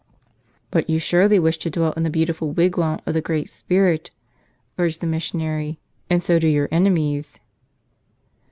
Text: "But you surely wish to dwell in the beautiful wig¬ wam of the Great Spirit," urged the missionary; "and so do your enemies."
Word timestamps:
"But 0.71 0.89
you 0.89 0.97
surely 0.97 1.37
wish 1.37 1.59
to 1.59 1.69
dwell 1.69 1.91
in 1.91 2.01
the 2.01 2.09
beautiful 2.09 2.51
wig¬ 2.55 2.75
wam 2.75 3.01
of 3.05 3.13
the 3.13 3.21
Great 3.21 3.47
Spirit," 3.49 4.09
urged 4.79 4.99
the 4.99 5.05
missionary; 5.05 5.79
"and 6.09 6.23
so 6.23 6.39
do 6.39 6.47
your 6.47 6.67
enemies." 6.71 7.39